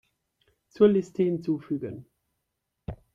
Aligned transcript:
Zur 0.69 0.87
Liste 0.87 1.21
hinzufügen. 1.21 2.07